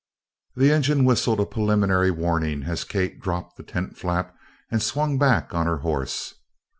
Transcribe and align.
The 0.55 0.71
engine 0.71 1.05
whistled 1.05 1.39
a 1.39 1.45
preliminary 1.45 2.09
warning 2.09 2.63
as 2.63 2.83
Kate 2.83 3.21
dropped 3.21 3.55
the 3.57 3.61
tent 3.61 3.95
flap 3.99 4.35
and 4.71 4.81
swung 4.81 5.19
back 5.19 5.53
on 5.53 5.67
her 5.67 5.77
horse. 5.81 6.33